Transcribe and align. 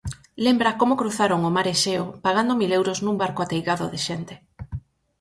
Lembra 0.45 0.77
como 0.79 0.99
cruzaron 1.01 1.39
o 1.49 1.53
Mar 1.55 1.67
Exeo, 1.73 2.05
pagando 2.25 2.59
mil 2.61 2.71
euros 2.79 2.97
nun 3.03 3.15
barco 3.23 3.39
ateigado 3.41 3.85
de 3.93 3.99
xente. 4.07 4.35